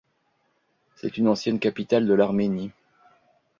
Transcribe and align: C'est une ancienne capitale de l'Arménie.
C'est 0.95 1.17
une 1.17 1.27
ancienne 1.27 1.59
capitale 1.59 2.07
de 2.07 2.15
l'Arménie. 2.15 2.71